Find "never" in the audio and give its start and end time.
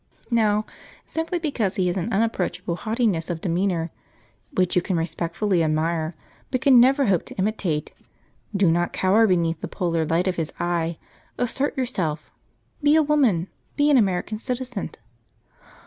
6.79-7.05